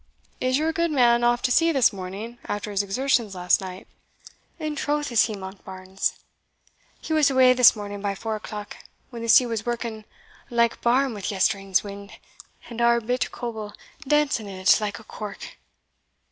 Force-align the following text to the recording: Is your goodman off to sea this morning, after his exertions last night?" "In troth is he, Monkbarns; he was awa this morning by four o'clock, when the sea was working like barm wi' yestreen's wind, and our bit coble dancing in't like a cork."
Is 0.39 0.57
your 0.57 0.73
goodman 0.73 1.23
off 1.23 1.43
to 1.43 1.51
sea 1.51 1.71
this 1.71 1.93
morning, 1.93 2.39
after 2.45 2.71
his 2.71 2.81
exertions 2.81 3.35
last 3.35 3.61
night?" 3.61 3.85
"In 4.57 4.75
troth 4.75 5.11
is 5.11 5.25
he, 5.25 5.35
Monkbarns; 5.35 6.13
he 6.99 7.13
was 7.13 7.29
awa 7.29 7.53
this 7.53 7.75
morning 7.75 8.01
by 8.01 8.15
four 8.15 8.35
o'clock, 8.35 8.77
when 9.11 9.21
the 9.21 9.27
sea 9.29 9.45
was 9.45 9.63
working 9.63 10.05
like 10.49 10.81
barm 10.81 11.13
wi' 11.13 11.21
yestreen's 11.29 11.83
wind, 11.83 12.13
and 12.67 12.81
our 12.81 12.99
bit 12.99 13.31
coble 13.31 13.75
dancing 14.07 14.47
in't 14.49 14.81
like 14.81 14.97
a 14.97 15.03
cork." 15.03 15.57